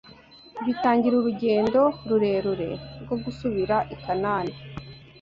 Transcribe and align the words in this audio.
batangira 0.65 1.15
urugendo 1.17 1.81
rurerure 2.07 2.69
rwo 3.03 3.15
gusubira 3.23 3.75
i 3.93 3.95
Kanani 4.03 4.55